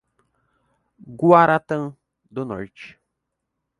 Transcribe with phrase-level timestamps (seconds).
[1.15, 1.95] Guarantã
[2.31, 2.99] do Norte